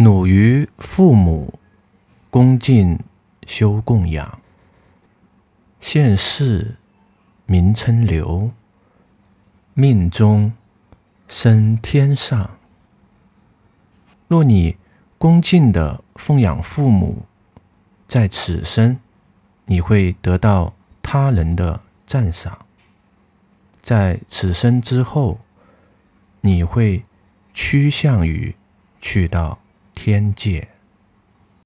[0.00, 1.58] 努于父母，
[2.30, 2.98] 恭敬
[3.46, 4.40] 修供养，
[5.78, 6.76] 现世
[7.44, 8.50] 名称留，
[9.74, 10.54] 命中
[11.28, 12.56] 生天上。
[14.26, 14.78] 若你
[15.18, 17.26] 恭敬的奉养父母，
[18.08, 18.98] 在此生
[19.66, 20.72] 你会得到
[21.02, 22.64] 他人的赞赏，
[23.82, 25.40] 在此生之后，
[26.40, 27.04] 你会
[27.52, 28.56] 趋向于
[29.02, 29.58] 去到。
[30.02, 30.66] 天界。